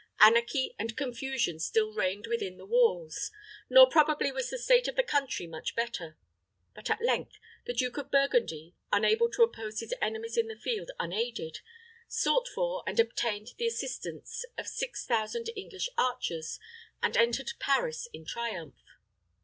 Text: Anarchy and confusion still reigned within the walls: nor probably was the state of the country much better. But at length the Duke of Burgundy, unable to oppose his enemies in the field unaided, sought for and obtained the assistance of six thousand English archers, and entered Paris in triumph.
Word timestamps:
Anarchy 0.19 0.73
and 0.79 0.97
confusion 0.97 1.59
still 1.59 1.93
reigned 1.93 2.25
within 2.25 2.57
the 2.57 2.65
walls: 2.65 3.29
nor 3.69 3.87
probably 3.87 4.31
was 4.31 4.49
the 4.49 4.57
state 4.57 4.87
of 4.87 4.95
the 4.95 5.03
country 5.03 5.45
much 5.45 5.75
better. 5.75 6.17
But 6.73 6.89
at 6.89 7.03
length 7.03 7.37
the 7.67 7.73
Duke 7.75 7.97
of 7.97 8.09
Burgundy, 8.09 8.73
unable 8.91 9.29
to 9.29 9.43
oppose 9.43 9.79
his 9.79 9.93
enemies 10.01 10.37
in 10.37 10.47
the 10.47 10.55
field 10.55 10.89
unaided, 10.99 11.59
sought 12.07 12.47
for 12.47 12.81
and 12.87 12.99
obtained 12.99 13.49
the 13.59 13.67
assistance 13.67 14.43
of 14.57 14.65
six 14.67 15.05
thousand 15.05 15.51
English 15.55 15.87
archers, 15.99 16.59
and 17.03 17.15
entered 17.15 17.51
Paris 17.59 18.07
in 18.11 18.25
triumph. 18.25 18.81